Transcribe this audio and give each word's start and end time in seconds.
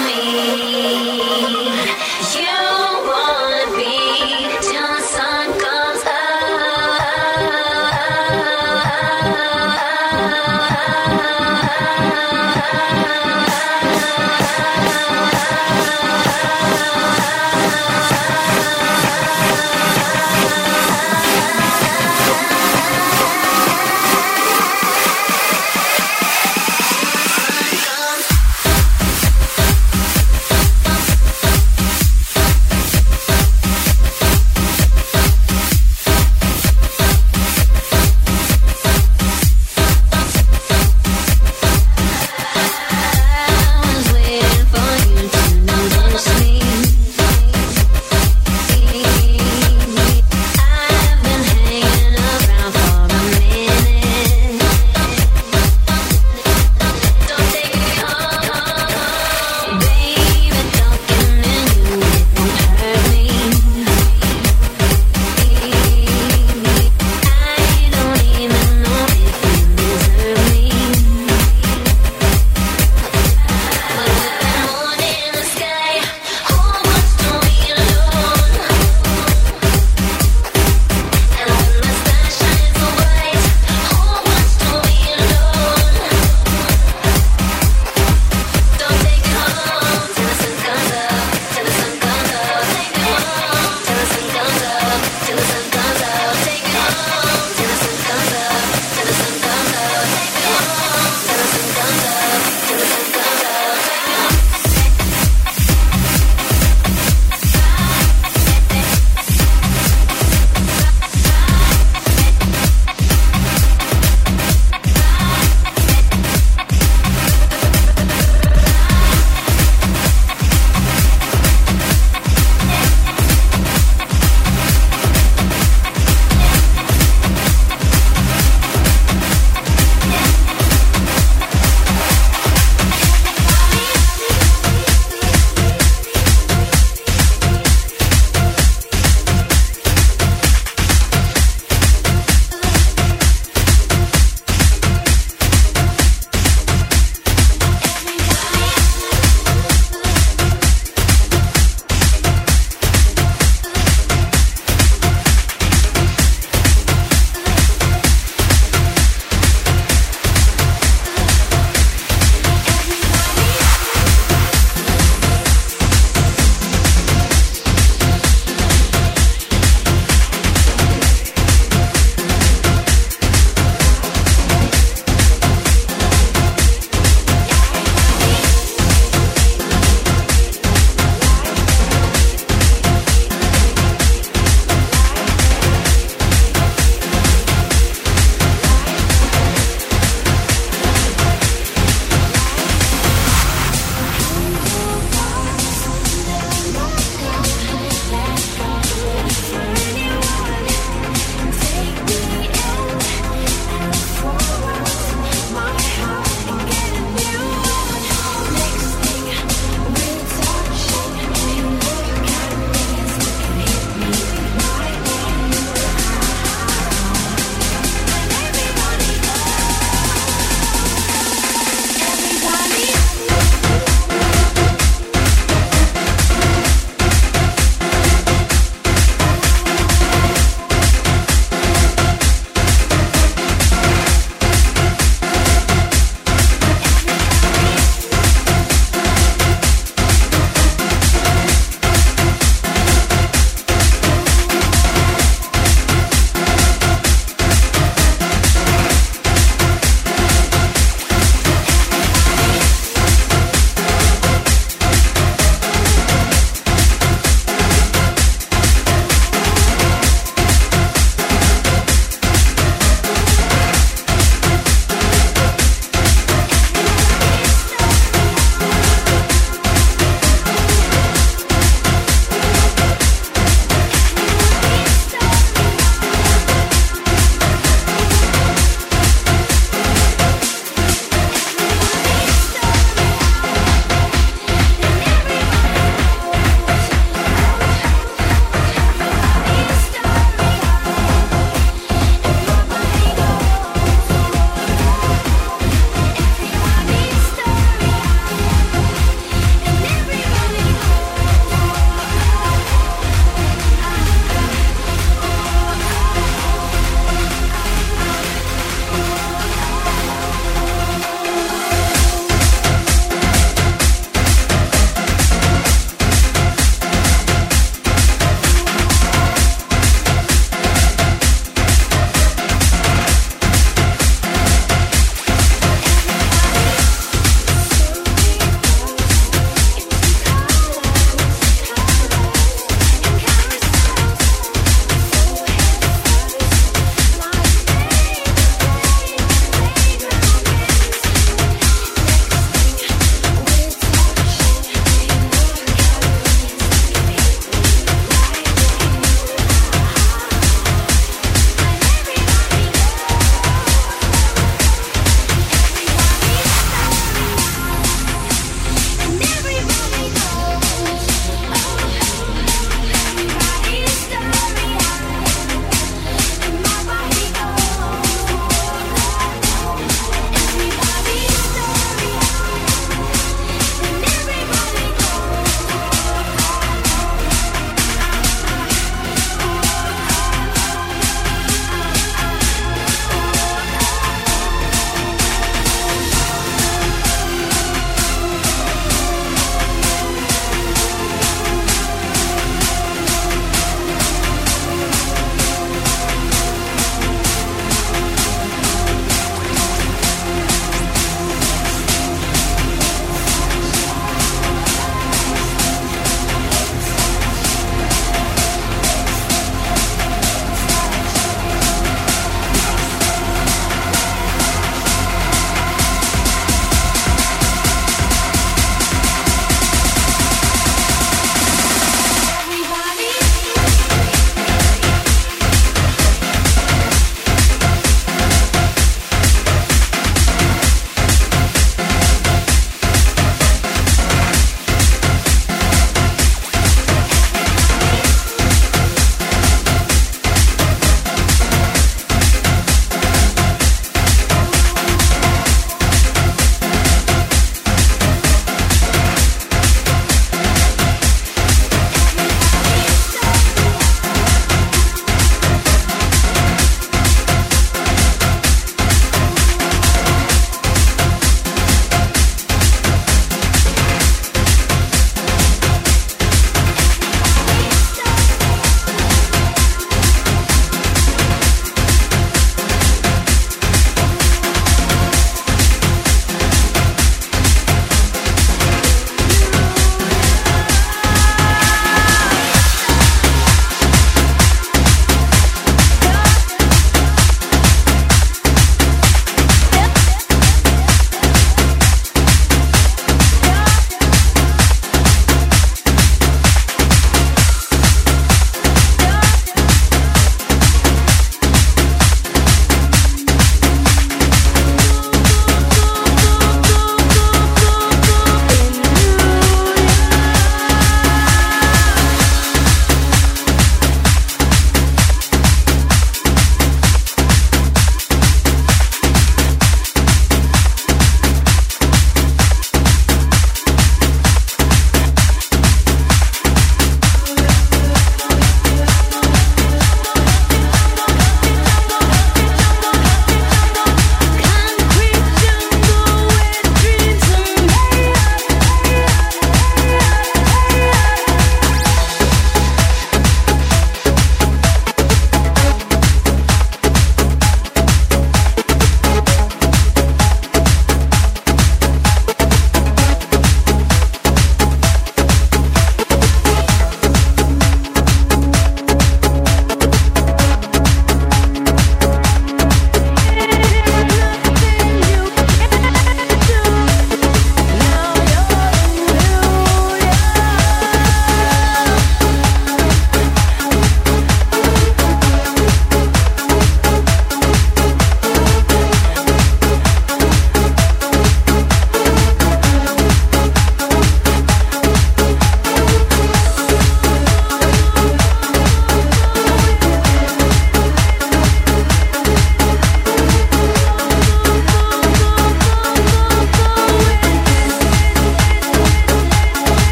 me. 0.00 0.51